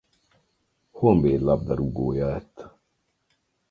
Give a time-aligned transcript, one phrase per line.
[0.91, 2.65] Honvéd labdarúgója lett.